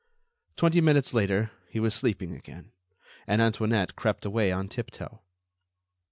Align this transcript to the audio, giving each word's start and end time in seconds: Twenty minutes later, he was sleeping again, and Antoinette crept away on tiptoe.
Twenty 0.55 0.81
minutes 0.81 1.13
later, 1.13 1.51
he 1.69 1.79
was 1.79 1.93
sleeping 1.93 2.33
again, 2.33 2.71
and 3.27 3.39
Antoinette 3.39 3.95
crept 3.95 4.25
away 4.25 4.51
on 4.51 4.67
tiptoe. 4.67 5.21